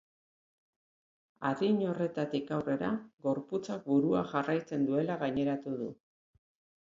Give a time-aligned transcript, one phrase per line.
[1.49, 2.89] Adin horretatik aurrera
[3.27, 5.91] gorputzak burua jarraitzen duela gaineratu du.